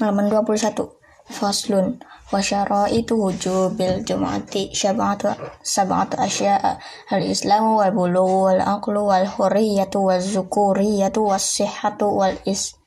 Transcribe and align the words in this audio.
halaman 0.00 0.32
21 0.32 0.88
faslun. 1.28 2.00
Syaraitu 2.30 3.18
wujubil 3.18 4.06
jum'ati 4.06 4.70
syab'atu 4.70 5.34
sab'atu 5.66 6.14
asya'a. 6.14 6.78
Al 7.10 7.26
islamu 7.26 7.82
wal 7.82 7.90
bulughu 7.90 8.46
wal 8.46 8.62
aqlu 8.62 9.02
wal 9.02 9.26
hurriyatu 9.26 9.98
wal 9.98 10.22
zukuriyatu 10.22 11.26
was 11.26 11.42
sihhatu 11.42 12.06
wal 12.06 12.38
is 12.46 12.78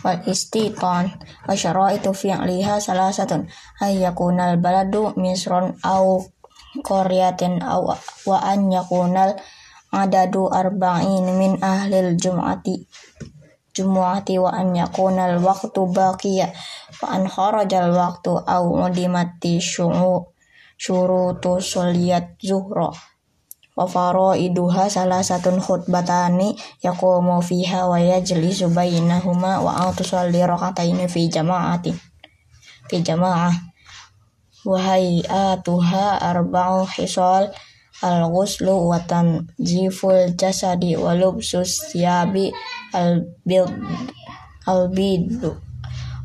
wal 0.00 0.16
istitan 0.24 1.12
wa 1.44 1.52
syaraitu 1.52 2.16
fi'liha 2.16 2.80
salasatun. 2.80 3.52
Ay 3.84 4.00
yakunal 4.00 4.56
baladu 4.56 5.12
misron 5.20 5.76
au 5.84 6.24
qaryatin 6.80 7.60
aw 7.60 7.84
wa 8.24 8.36
an 8.40 8.72
yakunal 8.72 9.36
adadu 9.92 10.48
arba'in 10.48 11.36
min 11.36 11.60
ahlil 11.60 12.16
jum'ati 12.16 12.88
jumu'ati 13.76 14.40
wa 14.40 14.56
an 14.56 14.72
yakuna 14.72 15.28
al 15.28 15.44
waqtu 15.44 15.84
baqiya 15.92 16.48
wa 17.04 17.06
an 17.12 17.28
kharajal 17.28 17.92
waqtu 17.92 18.40
aw 18.40 18.64
mudimati 18.64 19.60
syu'u 19.60 20.32
syurutu 20.80 21.60
suliyat 21.60 22.40
zuhra. 22.40 22.92
Wa 23.76 23.84
faraiduha 23.84 24.88
salah 24.88 25.20
satun 25.20 25.60
khutbatani 25.60 26.56
yaqumu 26.80 27.44
fiha 27.44 27.84
wa 27.84 28.00
yajlisu 28.00 28.72
bainahuma 28.72 29.60
wa 29.60 29.84
an 29.84 29.92
tusalli 29.92 30.40
rakataini 30.40 31.04
fi 31.12 31.28
jama'ati 31.28 31.92
fi 32.88 32.96
jama'ah. 33.04 33.52
Wa 34.64 34.80
hayatuha 34.80 36.24
arba'u 36.24 36.88
hisal 36.88 37.52
al-ghuslu 38.00 38.92
wa 38.92 39.00
tanziful 39.04 40.32
jasadi 40.36 40.96
wa 40.96 41.12
lubsus 41.12 41.92
thiyabi 41.92 42.52
al-bid 42.96 43.68
al-bidu. 44.64 45.52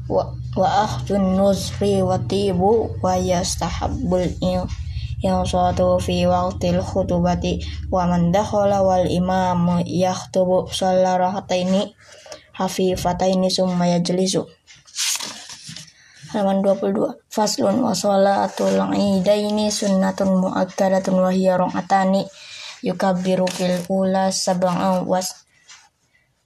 Wa, 0.07 0.31
wa 0.55 0.67
akhdun 0.88 1.35
nuzri 1.35 1.99
wa 1.99 2.16
tibu 2.20 2.95
wa 3.03 3.16
yastahabbul 3.16 4.27
yang 5.22 5.45
suatu 5.45 6.02
fi 6.02 6.25
waqtil 6.25 6.81
khutubati. 6.81 7.61
Wa 7.94 8.09
man 8.09 8.33
dakhala 8.33 8.81
wal 8.81 9.05
imam 9.05 9.86
yakhutubu 9.86 10.72
shalla 10.73 11.19
rakataini 11.19 11.94
hafifataini 12.58 13.53
summa 13.53 13.86
yajlisu. 13.88 14.49
Halaman 16.31 16.64
22 16.64 17.27
faslun 17.27 17.83
wa 17.83 17.92
sholatul 17.92 18.80
idaini 18.95 19.67
sunnatun 19.67 20.39
muakkadatun 20.39 21.19
wa 21.19 21.27
hiya 21.27 21.59
rakaatani 21.59 22.23
yukabbiru 22.88 23.52
fil 23.52 23.83
ula 23.92 24.31
sab'an 24.31 25.03
was 25.03 25.36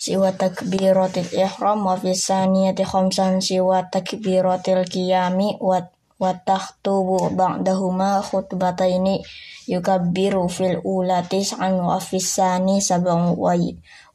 siwa 0.06 0.30
takbiratil 0.38 1.26
ihram 1.34 1.90
wa 1.90 1.98
fi 1.98 2.14
saniyati 2.14 2.86
khamsan 2.86 3.42
siwa 3.42 3.90
takbiratil 3.90 4.86
qiyami 4.86 5.58
wa 5.58 5.82
wa 6.22 6.32
takhtubu 6.46 7.34
ba'dahuma 7.34 8.22
khutbataini 8.22 9.26
yukabbiru 9.66 10.46
fil 10.46 10.78
ula 10.86 11.26
tis'an 11.26 11.74
wa 11.82 11.98
fi 11.98 12.22
sani 12.22 12.78
wa 13.02 13.58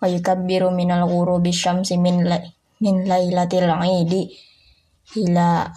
wa 0.00 0.06
yukabbiru 0.06 0.70
minal 0.70 1.10
ghurubi 1.10 1.50
syamsi 1.50 1.98
min 1.98 2.22
la, 2.22 2.38
min 2.78 3.04
lailatil 3.10 3.66
idi 4.00 4.30
ila 5.19 5.75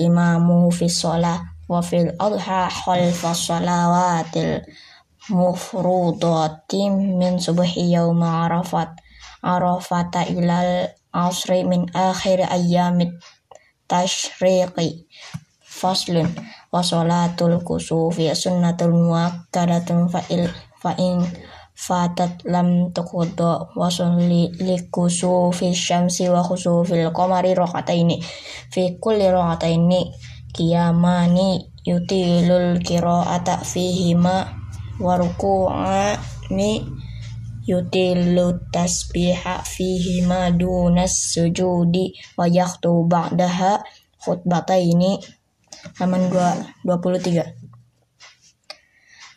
imamu 0.00 0.72
fi 0.72 0.88
shalah 0.88 1.38
wa 1.68 1.80
fil 1.84 2.08
adha 2.16 2.72
khalfa 2.72 3.36
shalawatil 3.36 4.64
mufrudati 5.30 6.90
min 6.92 7.40
subhi 7.40 7.92
yauma 7.92 8.44
arafat 8.44 8.92
arafata 9.42 10.28
ilal 10.28 10.92
asri 11.12 11.64
min 11.64 11.88
akhir 11.94 12.44
ayyamit 12.44 13.12
tashriqi 13.88 15.08
faslun 15.64 16.28
wa 16.72 16.80
salatul 16.84 17.60
kusufi 17.64 18.28
sunnatul 18.36 18.92
muakkadatun 18.92 20.12
fa'il 20.12 20.44
fa'in 20.82 21.24
fatat 21.74 22.44
lam 22.46 22.94
tuqda 22.94 23.74
wa 23.74 23.88
sulli 23.90 24.52
likusufi 24.62 25.74
syamsi 25.74 26.30
wa 26.30 26.40
khusufil 26.46 27.10
qamari 27.16 27.50
rakataini 27.54 28.22
fi 28.72 28.82
kulli 29.02 29.26
rakataini 29.26 30.00
waruku'ani 35.00 36.86
yutilu 37.66 38.60
tasbiha 38.72 39.64
fihi 39.64 40.22
ma 40.22 40.50
dunas 40.50 41.32
sujudi 41.32 42.14
wa 42.38 42.46
yakhtu 42.46 43.08
ba'daha 43.08 43.82
khutbataini. 44.22 45.18
Halaman 45.98 46.30
23 46.84 47.64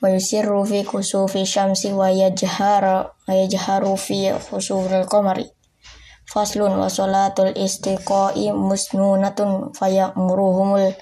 wa 0.02 0.10
yusirru 0.14 0.66
fi 0.66 0.84
kusufi 0.84 1.46
syamsi 1.46 1.90
wa 1.92 2.12
yajharu 2.12 3.10
wa 3.28 3.34
yajharu 3.34 3.98
fi 3.98 4.30
khusufil 4.32 5.06
qamari. 5.10 5.50
Faslun 6.28 6.76
wa 6.78 6.90
salatul 6.92 7.56
istiqa'i 7.56 8.52
musnunatun 8.52 9.74
fayamuruhumul 9.74 10.94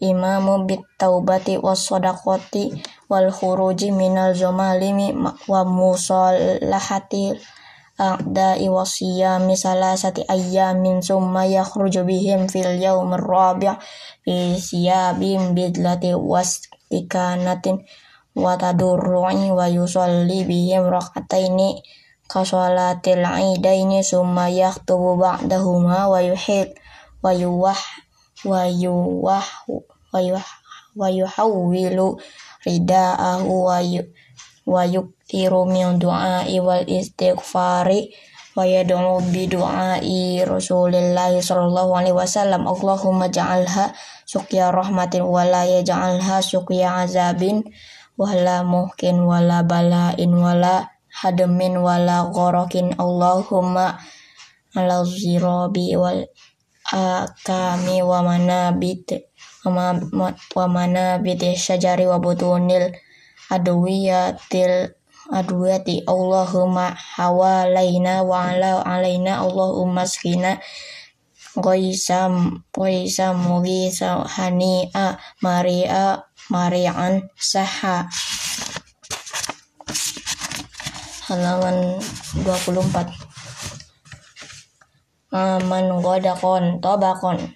imamu 0.00 0.64
bit 0.66 0.80
taubati 0.98 1.60
was 1.60 1.84
sadaqati 1.86 2.80
wal 3.10 3.26
khuruji 3.34 3.90
minal 3.90 4.30
zamalimi 4.38 5.10
wa 5.50 5.60
musallahati 5.66 7.34
a'da'i 7.98 8.70
wa 8.70 8.86
siyami 8.86 9.58
salasati 9.58 10.24
ayyamin 10.30 11.02
summa 11.02 11.44
yakhruju 11.44 12.06
bihim 12.06 12.46
fil 12.46 12.78
yawmir 12.78 13.20
rabi' 13.20 13.76
fi 14.24 14.54
siyabim 14.56 15.52
bidlati 15.58 16.14
was 16.14 16.64
ikanatin 16.88 17.82
wa 18.38 18.54
tadurru'i 18.54 19.50
wa 19.50 19.66
yusalli 19.66 20.46
bihim 20.48 20.86
rakataini 20.86 21.82
kasolatil 22.30 23.26
idaini 23.26 24.06
summa 24.06 24.46
yakhtubu 24.48 25.18
ba'dahuma 25.18 26.06
wa 26.06 26.22
yuhid 26.22 26.78
wa 27.20 27.34
yuwah 27.34 27.80
wa 28.46 28.64
yuwah 28.70 29.44
wa 30.96 31.08
yuhawwilu 31.10 32.18
rida'ahu 32.64 33.48
wa 33.48 33.78
wa 34.70 34.86
yuktiru 34.86 35.66
min 35.66 35.98
du'a'i 35.98 36.60
wal 36.62 36.84
istighfari 36.86 38.12
wa 38.54 38.62
yad'u 38.66 39.18
bi 39.32 39.48
du'a'i 39.50 40.44
Rasulillahi 40.46 41.40
sallallahu 41.42 41.96
alaihi 41.96 42.16
wasallam. 42.16 42.68
Allahumma 42.68 43.30
ja'alha 43.30 43.94
suqya 44.28 44.70
rahmatin 44.70 45.26
wa 45.26 45.42
la 45.42 45.64
yaj'alha 45.66 46.38
suqya 46.44 47.06
azabin 47.06 47.64
wa 48.20 48.30
la 48.36 48.62
muhkin 48.62 49.24
wa 49.24 49.40
la 49.40 49.64
bala'in 49.64 50.30
wa 50.34 50.54
la 50.54 50.86
hadmin 51.24 51.80
wa 51.80 51.96
la 51.96 52.28
gharakin. 52.30 52.94
Allahumma 53.00 53.96
ala 54.76 55.02
zirabi 55.02 55.96
wal 55.98 56.26
akami 56.90 58.02
wa 58.02 58.22
manabit 58.22 59.29
wa, 59.64 59.96
wa 60.56 60.66
manabit 60.68 61.44
syajari 61.56 62.08
wa 62.08 62.16
butunil 62.16 62.94
adwiyatil 63.50 64.94
adwiyati 65.30 66.02
Allahumma 66.06 66.96
hawalaina 66.96 68.22
wa 68.26 68.50
ala 68.50 68.82
alaina 68.86 69.38
Allahumma 69.44 70.06
skina 70.06 70.58
Qaisam 71.54 72.62
Qaisam 72.70 73.36
Mugisa 73.42 74.22
Hani'a 74.26 75.18
Maria 75.42 76.22
Marian 76.50 77.26
Saha. 77.38 78.06
Halaman 81.30 82.02
24 82.42 83.30
man 85.70 86.02
godakon 86.02 86.82
tobakon 86.82 87.54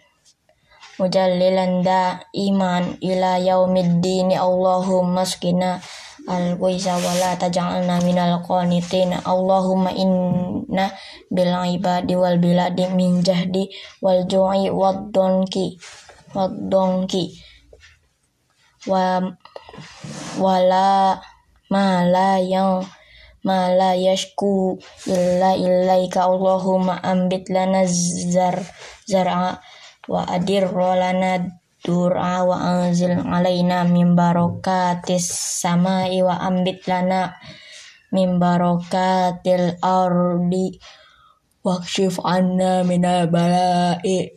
mujallilan 0.99 1.83
da 1.83 2.23
iman 2.33 2.99
ila 3.03 3.39
yaumiddini 3.39 4.39
Allahumma 4.39 5.27
skina 5.27 5.83
al 6.25 6.57
waisa 6.57 6.97
wala 6.97 7.37
taj'alna 7.37 8.01
minal 8.07 8.41
qanitin. 8.47 9.13
Allahumma 9.27 9.93
inna 9.93 10.95
bil 11.29 11.53
ibadi 11.75 12.15
wal 12.17 12.39
biladi 12.41 12.89
min 12.95 13.21
jahdi 13.21 13.69
wal 14.01 14.25
ju'i 14.25 14.71
wad 14.71 15.13
donki 15.13 15.77
wad 16.33 16.55
donki. 16.71 17.35
Wa 18.89 19.21
wala 20.39 21.19
mala 21.73 22.39
yang 22.39 22.85
ma 23.45 23.69
la 23.69 23.93
yashku 23.93 24.81
illa 25.05 25.53
ilaika 25.53 26.25
Allahumma 26.25 26.97
ambit 27.05 27.53
lana 27.53 27.85
zar 28.33 28.57
zar'a 29.05 29.61
wa 30.09 30.25
adir 30.29 30.69
lana 30.73 31.41
dur'a 31.85 32.45
wa 32.49 32.57
anzil 32.57 33.21
alaina 33.21 33.85
min 33.85 34.17
barakatis 34.17 35.29
samai 35.61 36.25
wa 36.25 36.41
ambit 36.41 36.85
lana 36.89 37.37
min 38.13 38.41
barakatil 38.41 39.77
ardi. 39.85 40.81
Wakshif 41.65 42.21
anna 42.21 42.85
minal 42.85 43.25
bala'i 43.33 44.29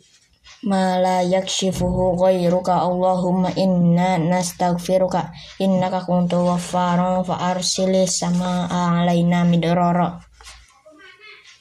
ma 0.64 0.96
la 0.96 1.20
yakshifuhu 1.20 2.16
ghairuka 2.16 2.72
Allahumma 2.72 3.52
inna 3.52 4.16
nastaghfiruka. 4.16 5.32
Innaka 5.60 6.08
kuntu 6.08 6.48
ghaffaran 6.48 7.24
fa 7.28 7.52
arsilis 7.52 8.24
sama 8.24 8.64
alaina 8.68 9.44
midrara 9.44 10.27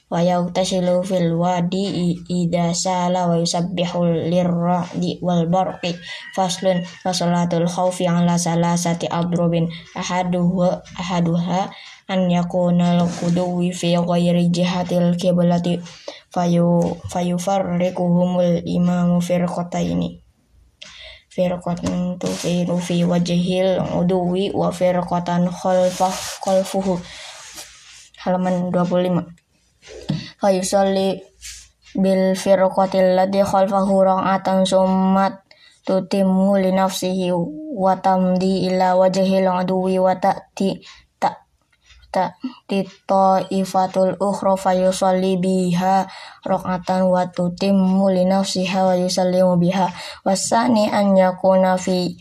wa 0.08 0.24
yautasilu 0.24 1.04
fil 1.04 1.36
wadi 1.36 2.16
ida 2.32 2.72
sala 2.72 3.28
wa 3.28 3.36
yusabbihu 3.36 4.32
lirra'di 4.32 5.20
wal 5.20 5.52
barqi 5.52 6.00
faslun 6.32 6.80
wa 7.04 7.12
salatul 7.12 7.68
khawfi 7.68 8.08
ala 8.08 8.40
salasati 8.40 9.12
adrubin 9.12 9.68
ahaduha 9.96 10.80
ahaduha 10.96 11.68
an 12.08 12.32
yakuna 12.32 13.04
al-quduwi 13.04 13.76
fi 13.76 14.00
ghairi 14.00 14.48
jihatil 14.48 15.20
kiblati 15.20 15.84
fayu 16.32 16.96
fayufarriquhumul 17.12 18.64
imamu 18.64 19.20
firqataini. 19.20 20.24
Firqatan 21.28 22.18
tufiru 22.18 22.80
fi 22.82 23.04
wajhil 23.04 23.84
uduwi 23.94 24.56
wa 24.56 24.72
firqatan 24.72 25.52
khalfah 25.52 26.16
khalfuhu. 26.42 26.98
Halaman 28.24 28.72
25 28.74 29.37
fayusalli 30.42 31.24
bil 31.98 32.38
firqatil 32.38 33.18
ladhi 33.18 33.42
khalfahu 33.42 34.06
ra'atan 34.06 34.68
summat 34.68 35.42
tutimmu 35.88 36.60
li 36.60 36.76
nafsihi 36.76 37.32
wa 37.78 37.96
tamdi 37.98 38.68
ila 38.68 39.00
wajhil 39.00 39.48
aduwi 39.48 39.98
wa 39.98 40.14
ta'ti 40.20 40.84
ta'ti 42.18 42.90
ta'ifatul 43.08 44.18
ukhra 44.20 44.56
fayusalli 44.56 45.38
biha 45.38 46.08
raqatan 46.44 47.08
wa 47.08 47.26
tutimmu 47.28 48.10
li 48.12 48.26
nafsiha 48.26 48.86
wa 48.88 48.96
yusallimu 48.96 49.58
biha. 49.60 49.92
Wasani 50.26 50.90
an 50.90 51.16
yakuna 51.16 51.78
fi 51.78 52.18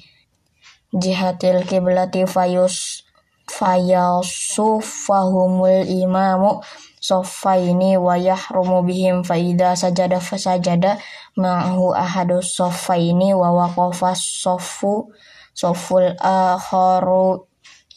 jihatil 0.95 1.65
kiblati 1.67 2.27
fayus 2.27 3.03
fayasufahumul 3.47 5.87
imamu 5.87 6.61
soffaini 7.07 7.95
wa 8.07 8.15
yahrumu 8.19 8.83
bihim 8.83 9.23
faida 9.29 9.77
sajada 9.77 10.19
fasajada 10.21 10.99
ma'ahu 11.37 11.95
ahadu. 11.95 12.43
Soffaini 12.43 13.31
wa 13.35 13.49
waqafa 13.59 14.11
soffu 14.19 15.13
sofful 15.55 16.13
akharu 16.21 17.47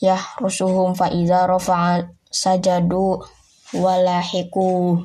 yahrusuhum 0.01 0.95
faida 0.95 1.47
rafa'a 1.47 2.07
sajadu 2.31 3.19
walahiku 3.73 4.97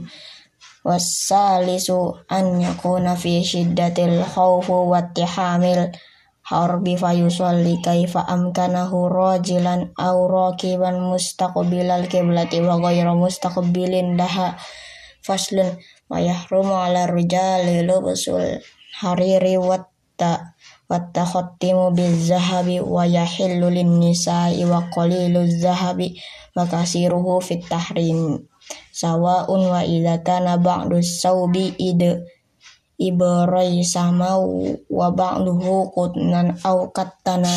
wasalisu 0.85 2.15
an 2.29 2.61
yakuna 2.61 3.17
fi 3.17 3.41
shiddatil 3.45 4.21
khawfu 4.23 4.91
wattihamil 4.93 5.91
harbi 6.45 7.01
fayusolli 7.01 7.81
kaifa 7.81 8.21
amkanahu 8.29 9.09
rajilan 9.09 9.97
aw 9.97 10.17
rakiban 10.29 11.01
mustaqbilal 11.01 12.05
kiblati 12.13 12.61
wa 12.61 12.77
ghayra 12.85 13.17
mustaqbilin 13.17 14.21
daha 14.21 14.61
faslun 15.25 15.81
wa 16.13 16.21
yahrumu 16.21 16.77
ala 16.77 17.09
rijali 17.09 17.81
lubusul 17.89 18.61
hariri 19.01 19.57
watta 19.57 21.25
khattimu 21.25 21.97
zahabi 22.21 22.85
wa 22.85 23.09
yahillu 23.09 23.73
lin 23.73 23.99
nisa'i 23.99 24.69
wa 24.69 24.85
qalilu 24.93 25.49
zahabi 25.49 26.21
wa 26.55 26.69
kasiruhu 26.69 27.41
fit 27.43 27.65
tahrim. 27.67 28.47
Sawa'un 28.95 29.63
wa 29.69 29.83
idza 29.83 30.23
kana 30.23 30.55
ba'du 30.57 31.03
sawbi 31.03 31.75
id 31.75 32.23
ibarai 32.99 33.83
sama 33.83 34.39
wa 34.91 35.09
ba'duhu 35.11 35.91
qutnan 35.95 36.59
au 36.63 36.91
kattana. 36.95 37.51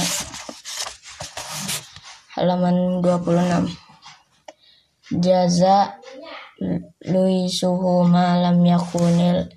Halaman 2.37 3.01
26 3.01 3.87
jaza 5.21 5.97
luisuhu 7.05 8.05
malam 8.05 8.61
yakunil 8.65 9.49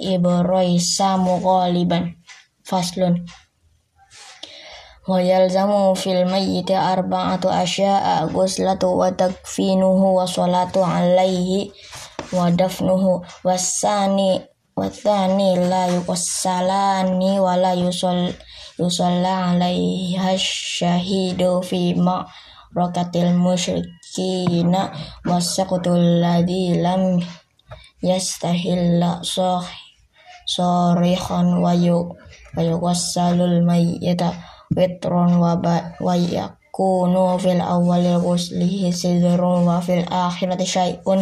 ibarai 0.00 0.80
samu 0.80 1.40
ghaliban. 1.40 2.16
Faslun. 2.64 3.26
Wa 5.10 5.18
yalzamu 5.18 5.96
fil 5.98 6.22
mayyiti 6.28 6.70
arba'atu 6.76 7.50
asya'a 7.50 8.30
guslatu 8.30 8.94
wa 8.94 9.10
takfinuhu 9.10 10.22
wa 10.22 10.28
salatu 10.28 10.84
alaihi 10.86 11.72
wa 12.30 12.46
dafnuhu 12.54 13.24
wasani 13.42 14.38
watani 14.80 15.60
la 15.68 15.92
yuqassalani 15.92 17.36
wa 17.36 17.52
la 17.60 17.76
yusol 17.76 18.32
yusalla 18.80 19.52
alaiha 19.52 20.32
syahidu 20.40 21.60
fi 21.60 21.92
ma 21.92 22.24
rakatil 22.72 23.36
musyrikina 23.36 24.88
wasaqtul 25.28 26.24
ladhi 26.24 26.80
lam 26.80 27.20
yastahilla 28.00 29.20
soh 29.20 29.60
sorikhan 30.48 31.60
wa 31.60 31.76
yu 31.76 32.16
wa 32.56 32.62
yuqassalul 32.64 33.60
mayyita 33.60 34.32
witron 34.72 35.36
wa 35.36 35.60
wa 36.00 36.14
yakunu 36.16 37.36
fil 37.36 37.60
awwalil 37.60 38.16
ghuslihi 38.24 38.88
sidrun 38.96 39.68
wa 39.68 39.84
fil 39.84 40.08
akhirati 40.08 40.64
syai'un 40.64 41.20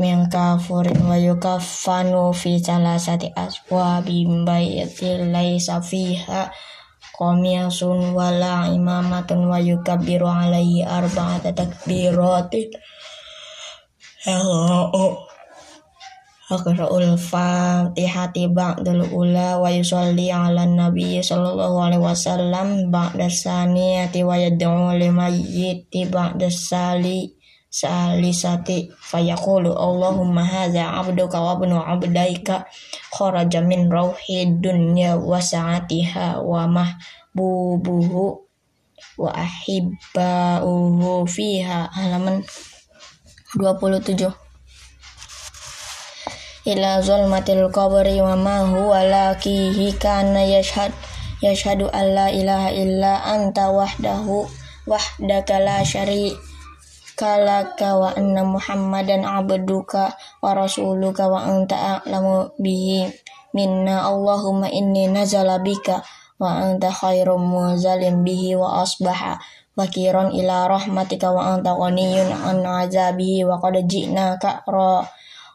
min 0.00 0.26
kafurin 0.32 0.98
wa 1.04 1.16
yukaffanu 1.16 2.32
fi 2.32 2.58
salasati 2.58 3.32
aswabi 3.36 4.24
bayatil 4.44 5.28
laisa 5.30 5.80
fiha 5.84 6.48
qamiyasun 7.14 8.16
wala 8.16 8.66
imamatun 8.72 9.46
wa 9.46 9.60
yukabbiru 9.60 10.26
alaihi 10.26 10.82
arba'ata 10.82 11.52
takbiratin 11.52 12.72
Hello. 14.24 15.20
Akra'ul 16.48 17.20
fatihati 17.20 18.48
ba'dul 18.48 19.04
ula 19.12 19.60
wa 19.60 19.68
yusalli 19.68 20.32
ala 20.32 20.64
nabi 20.64 21.20
sallallahu 21.20 21.76
alaihi 21.76 22.00
wasallam 22.00 22.88
ba'da 22.88 23.28
saniyati 23.28 24.24
wa 24.24 24.40
yad'u 24.40 24.96
limayyiti 24.96 26.08
ba'da 26.08 26.48
sali 26.48 27.33
salisati 27.74 28.86
fayaqulu 28.94 29.74
Allahumma 29.74 30.46
hadza 30.46 30.94
abduka 30.94 31.42
wa 31.42 31.58
ibnu 31.58 31.74
abdaika 31.74 32.70
kharaja 33.10 33.66
min 33.66 33.90
rauhi 33.90 34.46
dunya 34.62 35.18
wa 35.18 35.42
sa'atiha 35.42 36.38
wa 36.38 36.70
mahbubuhu 36.70 38.46
wa 39.18 39.30
ahibbauhu 39.34 41.26
fiha. 41.26 41.90
Halaman 41.90 42.46
27 43.58 44.30
ila 46.70 46.90
zulmatil 47.02 47.74
qabri 47.74 48.22
wa 48.22 48.38
ma 48.38 48.62
huwa 48.70 49.02
lakihi 49.02 49.98
kana 49.98 50.46
yashhad 50.46 50.94
yashhadu 51.42 51.90
an 51.90 52.06
la 52.14 52.30
ilaha 52.30 52.70
illa 52.70 53.18
anta 53.26 53.68
wahdahu 53.74 54.46
wahdaka 54.86 55.58
la 55.58 55.82
syarika 55.82 56.53
kalaka 57.14 57.96
wa 57.96 58.12
anna 58.14 58.42
muhammadan 58.42 59.22
abduka 59.26 60.14
wa 60.42 60.50
rasuluka 60.54 61.30
wa 61.30 61.42
anta 61.46 62.02
a'lamu 62.02 62.52
bihi. 62.58 63.10
Minna 63.54 64.02
allahumma 64.10 64.66
inni 64.66 65.06
nazala 65.06 65.62
bika 65.62 66.02
wa 66.42 66.58
anta 66.58 66.90
khairum 66.90 67.38
muzalim 67.38 68.26
bihi 68.26 68.58
wa 68.58 68.82
asbaha 68.82 69.38
wakiron 69.78 70.34
ila 70.34 70.66
rahmatika 70.66 71.30
wa 71.30 71.54
anta 71.54 71.70
ghaniyun 71.74 72.34
an 72.34 72.66
azabihi 72.66 73.46
wa 73.46 73.62
qad 73.62 73.78
ji'naka 73.86 74.66
ra 74.66 75.06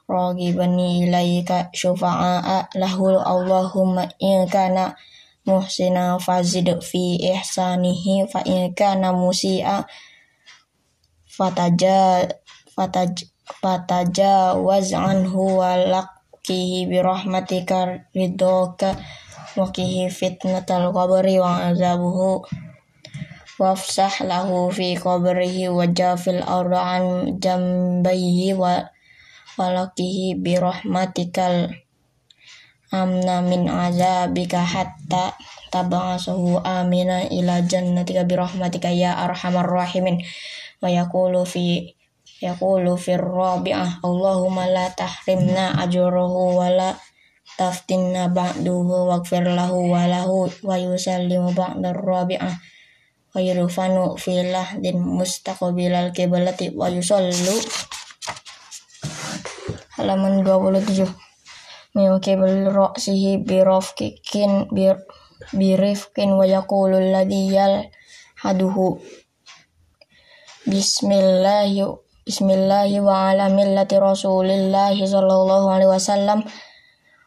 ragibani 0.10 1.08
ilaika 1.08 1.72
syufa'a 1.76 2.72
lahul 2.80 3.20
allahumma 3.20 4.08
in 4.20 4.48
kana 4.48 4.96
muhsina 5.44 6.20
fazid 6.20 6.68
fi 6.80 7.16
ihsanihi 7.20 8.28
fa 8.28 8.44
in 8.44 8.72
kana 8.76 9.12
musi'a 9.12 9.86
fataja 11.40 12.28
fataj 12.76 13.24
fatajawaz 13.64 14.92
anhu 14.92 15.64
wa 15.64 15.80
laqihi 15.80 16.92
bi 16.92 17.00
rahmatika 17.00 18.04
ridhoka 18.12 19.00
wa 19.56 19.72
qihi 19.72 20.12
fitnatal 20.12 20.92
qabri 20.92 21.40
wa 21.40 21.72
azabuhu. 21.72 22.44
Wafsah 23.60 24.24
lahu 24.24 24.72
fi 24.72 24.96
qabrihi 24.96 25.72
wa 25.72 25.88
jafil 25.88 26.44
an 26.44 27.04
jambayhi 27.44 28.56
wa 28.56 28.88
walakihi 29.60 30.40
bi 30.40 30.56
rahmatikal 30.56 31.68
amna 32.96 33.44
min 33.44 33.68
azabika 33.68 34.64
hatta 34.64 35.36
tab'asuhu 35.76 36.64
amina 36.64 37.28
ila 37.28 37.60
jannatika 37.68 38.24
bi 38.24 38.40
rahmatika 38.40 38.88
ya 38.88 39.20
arhamar 39.28 39.68
rahimin 39.68 40.24
wa 40.80 41.44
fi 41.44 41.96
yaqulu 42.40 42.96
fir 42.96 43.20
rabi'ah 43.20 44.00
Allahumma 44.00 44.64
la 44.72 44.88
tahrimna 44.96 45.76
ajruhu 45.84 46.56
wa 46.56 46.72
la 46.72 46.90
taftinna 47.60 48.32
ba'duhu 48.32 49.12
waghfir 49.12 49.44
lahu 49.44 49.92
wa 49.92 50.08
lahu 50.08 50.48
wa 50.64 50.80
yusallimu 50.80 51.52
ba'da 51.52 51.92
rabi'ah 51.92 52.56
wa 53.36 53.38
yurfanu 53.44 54.16
fi 54.16 54.48
lahdin 54.48 55.04
mustaqbilal 55.04 56.16
kiblati 56.16 56.72
wa 56.72 56.88
yusallu 56.88 57.60
halaman 60.00 60.40
27 60.48 61.04
min 62.00 62.10
qibl 62.24 62.72
ra'sihi 62.72 63.44
bi 63.44 63.60
rafqikin 63.60 64.72
bi 64.72 64.96
birifqin 65.52 66.32
wa 66.40 66.48
yaqulu 66.48 66.96
alladhi 66.96 67.52
yal 67.52 67.92
haduhu 68.40 69.04
Bismillahi 70.70 71.82
Bismillahi 72.30 73.02
wa 73.02 73.34
ala 73.34 73.50
millati 73.50 73.98
Rasulillahi 73.98 75.02
sallallahu 75.02 75.66
alaihi 75.66 75.90
wasallam. 75.90 76.46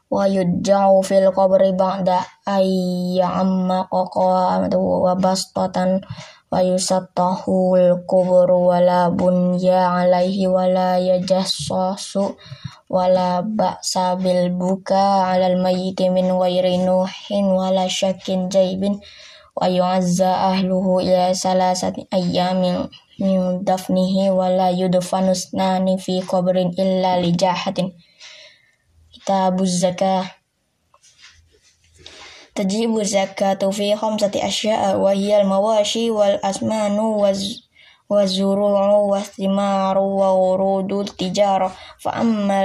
Wa 0.06 0.30
yudja'u 0.30 1.02
fil 1.02 1.26
qabri 1.34 1.74
ba'da 1.74 2.22
ayya 2.46 3.42
amma 3.42 3.90
qaqamatu 3.90 4.78
wa 4.78 5.18
bastatan 5.18 6.06
wa 6.54 6.62
yusattahul 6.62 8.06
kubru 8.06 8.70
wa 8.70 8.78
la 8.78 9.10
bunya 9.10 9.90
alaihi 9.90 10.46
wa 10.46 10.70
la 10.70 11.02
yajassasu 11.02 12.38
wa 12.94 13.10
la 13.10 13.42
ba'sa 13.42 14.22
bil 14.22 14.54
buka 14.54 15.34
alal 15.34 15.58
mayyiti 15.58 16.14
min 16.14 16.30
ghairi 16.30 16.78
nuhin 16.78 17.50
wa 17.50 17.74
la 17.74 17.90
syakin 17.90 18.46
jaibin 18.46 19.02
wa 19.58 19.66
yu'azza 19.66 20.54
ahluhu 20.54 21.02
ila 21.02 21.34
salasati 21.34 22.06
ayyamin 22.14 22.86
من 23.22 23.64
دفنه 23.64 24.30
ولا 24.32 24.70
يدفن 24.70 25.28
اثنان 25.28 25.96
في 25.96 26.20
قبر 26.20 26.56
إلا 26.56 27.20
لجاحة 27.20 27.74
كتاب 29.14 29.62
الزكاة 29.62 30.24
تجيب 32.54 32.98
الزكاة 32.98 33.70
في 33.70 33.96
خمسة 33.96 34.30
أشياء 34.36 34.96
وهي 34.96 35.40
المواشي 35.40 36.10
والأسمان 36.10 36.98
والزروع 38.10 38.86
والثمار 38.88 39.98
وورود 39.98 40.92
التجارة 40.92 41.72
فأما 42.00 42.60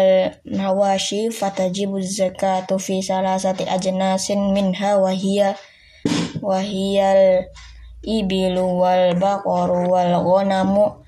المواشي 0.46 1.30
فتجيب 1.30 1.98
الزكاة 1.98 2.78
في 2.78 3.02
ثلاثة 3.02 3.76
أجناس 3.76 4.32
منها 4.32 4.96
وهي 4.96 5.56
وهي 6.42 6.98
ibilu 8.04 8.82
wal 8.82 9.16
baqaru 9.18 9.89
wal 9.89 10.13
ghanamu. 10.22 11.01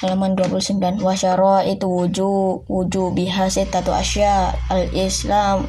Halaman 0.00 0.32
29 0.32 1.04
wasyara 1.04 1.68
itu 1.68 1.84
wujud 1.84 2.64
wujud 2.64 3.12
biha 3.12 3.52
tatu 3.68 3.92
asya. 3.92 4.56
Al 4.72 4.88
islam 4.96 5.68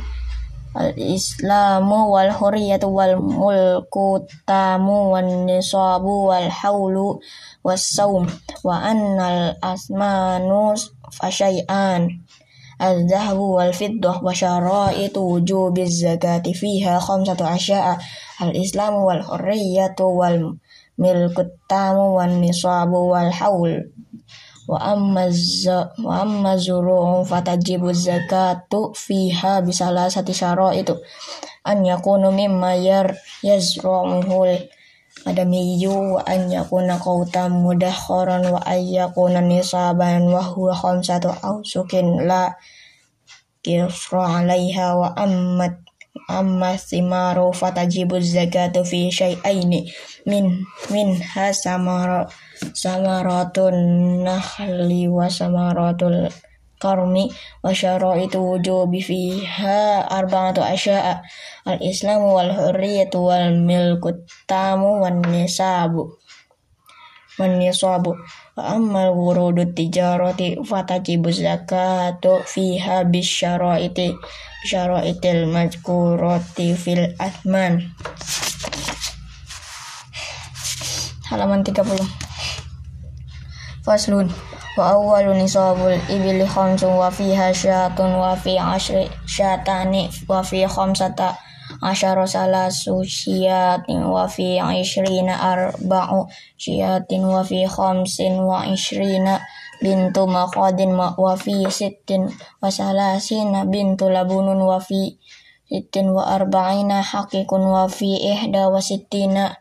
al 0.71 0.95
islamu 0.95 2.15
wal 2.15 2.31
huriyatu 2.31 2.87
wal 2.87 3.19
mulku 3.19 4.23
tamu 4.47 5.11
wan 5.11 5.43
nisabu 5.43 6.31
wal 6.31 6.47
haulu 6.47 7.19
was 7.59 7.83
saum. 7.83 8.31
Wa 8.63 8.87
annal 8.87 9.59
asmanu 9.59 10.79
fasyai'an 11.11 12.20
al-dhahabu 12.81 13.61
wal 13.61 13.73
fiddah 13.77 14.17
wa 14.25 14.33
syara'itu 14.33 15.21
wujubiz 15.21 16.01
zakati 16.01 16.57
fiha 16.57 16.97
khamsatu 16.97 17.45
asya'a 17.45 17.93
al-islamu 18.41 19.05
wal 19.05 19.21
hurriyatu 19.21 20.09
wal 20.09 20.57
milkut 20.97 21.53
tamu 21.69 22.17
wan 22.17 22.41
nisabu 22.41 23.13
wal 23.13 23.29
haul 23.29 23.85
wa 24.65 24.77
amma 24.93 25.29
wa 26.05 26.13
amma 26.25 26.57
zuru'u 26.57 27.21
fatajibu 27.21 27.93
yazru'uhul 35.21 35.29
adamiyu 35.29 36.13
wa 36.17 36.25
an 36.25 36.49
yakuna 36.49 36.97
qautam 36.97 37.61
mudakharan 37.61 38.45
wa 38.51 38.59
an 38.65 38.81
yakuna 38.81 39.41
nisaban 39.41 40.23
wa 40.33 40.41
huwa 40.41 40.75
khamsatu 40.75 41.29
awsukin 41.43 42.25
la 42.27 42.55
kifra 43.61 44.41
alaiha 44.41 44.95
wa 44.97 45.17
ammat 45.17 45.77
amma 46.27 46.77
simaru 46.77 47.53
fatajibu 47.53 48.19
zakatu 48.19 48.83
fi 48.85 49.11
syai'aini 49.11 49.93
min 50.25 50.65
minha 50.89 51.53
samara 51.53 52.27
samaratun 52.73 53.75
nahli 54.25 55.07
wa 55.07 55.29
samaratul 55.29 56.29
karmi 56.81 57.29
wa 57.63 57.69
syaraitu 57.69 58.41
wujubi 58.41 58.99
fiha 59.05 60.01
arba'atu 60.09 60.65
asya'a 60.65 61.21
al-islamu 61.69 62.33
wal 62.33 62.49
hurriyatu 62.57 63.21
wal 63.29 63.53
milku 63.53 64.09
tamu 64.49 65.05
wan 65.05 65.21
nisabu 65.29 66.17
wan 67.37 67.61
nisabu 67.61 68.17
wa 68.57 68.63
ammal 68.75 69.13
wurudu 69.13 69.69
tijarati 69.77 70.57
fatajibu 70.65 71.29
zakatu 71.31 72.41
fiha 72.49 73.05
bisyaraiti 73.05 74.17
syaraitil 74.65 75.45
majkurati 75.53 76.73
fil 76.75 77.13
athman 77.21 77.93
halaman 81.31 81.63
30 81.63 81.85
faslun 83.85 84.27
wa 84.77 84.95
awwalu 84.95 85.35
nisabul 85.35 85.99
ibili 86.07 86.47
khamsun 86.47 86.95
wa 86.95 87.11
fiha 87.11 87.51
syatun 87.51 88.15
wa 88.15 88.31
fi 88.39 88.55
ashri 88.55 89.11
syatani 89.27 90.07
wa 90.31 90.39
fi 90.39 90.63
khamsata 90.63 91.35
asyara 91.83 92.23
salasu 92.27 93.03
syiatin 93.03 94.07
wa 94.07 94.27
fi 94.31 94.63
ishrina 94.79 95.35
arba'u 95.39 96.27
syiatin 96.55 97.27
wa 97.27 97.43
fi 97.43 97.67
khamsin 97.67 98.39
wa 98.43 98.63
ishrina 98.63 99.43
bintu 99.83 100.23
maqadin 100.29 100.95
wa 100.95 101.33
fi 101.35 101.67
sittin 101.67 102.29
wa 102.61 102.69
salasina 102.71 103.67
bintu 103.67 104.07
labunun 104.07 104.61
wa 104.61 104.79
fi 104.79 105.19
sittin 105.67 106.15
wa 106.15 106.31
arba'ina 106.31 107.01
hakikun 107.03 107.63
wa 107.65 107.89
fi 107.91 108.19
ihda 108.23 108.69
wa 108.69 108.79
sittina 108.79 109.57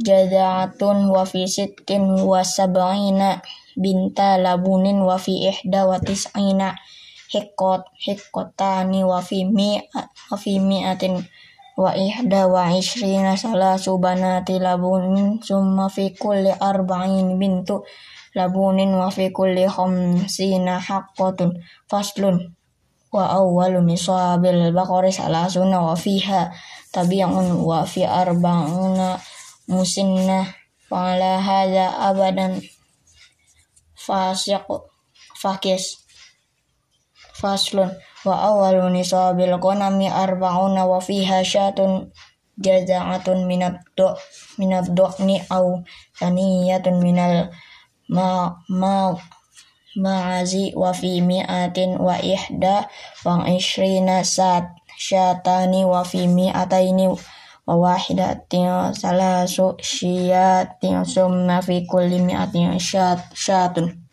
jada'atun 0.00 1.10
wa 1.10 1.26
fi 1.26 1.44
sittin 1.50 2.06
wa 2.22 2.40
sab'ina 2.46 3.42
binta 3.78 4.34
labunin 4.36 4.98
wa 5.06 5.16
fi 5.16 5.54
ihda 5.54 5.86
wa 5.86 6.02
tis'ina 6.02 6.74
hikot 7.30 7.86
hikotani 7.94 9.06
wa 9.06 9.22
fi 9.22 9.46
mi 9.46 9.78
wa 10.30 10.36
fi 10.36 10.58
mi'atin 10.58 11.22
wa 11.78 11.94
ihda 11.94 12.50
wa 12.50 12.74
ishrina 12.74 13.38
salasu 13.38 14.02
banati 14.02 14.58
labunin 14.58 15.38
summa 15.38 15.86
fi 15.86 16.10
kulli 16.10 16.50
arba'in 16.50 17.38
bintu 17.38 17.86
labunin 18.34 18.90
wa 18.98 19.14
fi 19.14 19.30
kulli 19.30 19.70
khamsina 19.70 20.82
haqqatun 20.82 21.54
faslun 21.86 22.58
wa 23.14 23.24
awwalu 23.30 23.80
nisabil 23.86 24.74
baqari 24.74 25.14
salasuna 25.14 25.80
wa 25.80 25.94
fiha 25.94 26.50
tabi'un 26.92 27.62
wa 27.62 27.86
fi 27.86 28.04
arba'una 28.04 29.20
musinna 29.68 30.48
wa 30.88 31.12
ala 31.12 31.40
hadha 31.40 32.08
abadan 32.08 32.58
fasiq 34.08 34.64
fakis. 35.36 35.84
Faslun 37.38 37.92
wa 38.26 38.34
awwalu 38.50 38.90
nisabil 38.90 39.52
qanami 39.62 40.10
arba'una 40.10 40.82
wa 40.90 40.98
fiha 40.98 41.44
syatun 41.46 42.10
jaza'atun 42.58 43.46
minad 43.46 43.78
do 43.94 44.18
minad 44.58 44.90
ni 45.22 45.38
au 45.46 45.86
taniyatun 46.18 46.98
minal 46.98 47.54
ma 48.10 48.58
ma 48.66 49.14
ma'azi 49.98 50.74
wa 50.74 50.90
fi 50.90 51.22
mi'atin 51.22 51.98
wa 51.98 52.18
ihda 52.18 52.90
wa 53.22 53.46
ishrina 53.46 54.26
sat 54.26 54.66
syatani 54.98 55.86
wa 55.86 56.02
fi 56.02 56.26
mi'ataini 56.26 57.14
wa 57.68 57.74
wahidatin 57.84 58.96
salasu 58.96 59.76
syiatin 59.76 61.04
summa 61.04 61.60
fi 61.60 61.84
kulli 61.84 62.16
mi'atin 62.24 62.80
syat 62.80 63.20
syatun 63.36 64.07